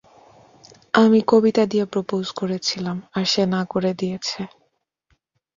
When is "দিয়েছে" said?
3.93-4.41